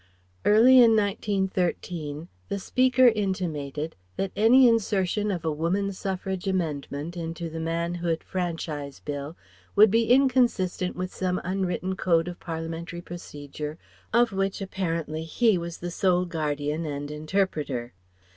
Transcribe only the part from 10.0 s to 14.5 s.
inconsistent with some unwritten code of Parliamentary procedure of